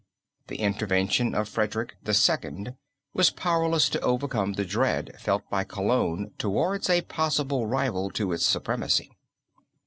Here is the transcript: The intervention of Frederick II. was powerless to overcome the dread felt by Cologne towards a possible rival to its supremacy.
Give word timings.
The 0.47 0.55
intervention 0.55 1.35
of 1.35 1.47
Frederick 1.47 1.93
II. 2.07 2.73
was 3.13 3.29
powerless 3.29 3.87
to 3.89 3.99
overcome 4.01 4.53
the 4.53 4.65
dread 4.65 5.11
felt 5.19 5.47
by 5.51 5.63
Cologne 5.63 6.31
towards 6.39 6.89
a 6.89 7.01
possible 7.01 7.67
rival 7.67 8.09
to 8.13 8.31
its 8.31 8.43
supremacy. 8.43 9.11